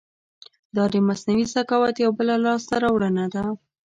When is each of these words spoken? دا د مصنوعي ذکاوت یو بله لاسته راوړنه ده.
دا 0.75 0.83
د 0.93 0.95
مصنوعي 1.07 1.45
ذکاوت 1.55 1.95
یو 2.05 2.11
بله 2.19 2.35
لاسته 2.45 2.75
راوړنه 2.83 3.25
ده. 3.33 3.43